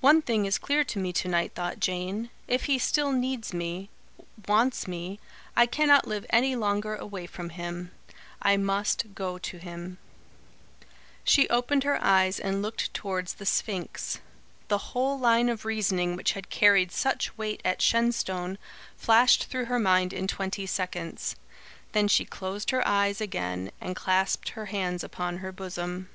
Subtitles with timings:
[0.00, 2.30] "One thing is clear to me to night," thought Jane.
[2.48, 3.90] "If he still needs me
[4.48, 5.20] wants me
[5.54, 7.90] I cannot live any longer away from him.
[8.40, 9.98] I must go to him."
[11.22, 14.20] She opened her eyes and looked towards the Sphinx.
[14.68, 18.56] The whole line of reasoning which had carried such weight at Shenstone
[18.96, 21.36] flashed through her mind in twenty seconds.
[21.92, 26.08] Then she closed her eyes again and clasped her hands upon her bosom.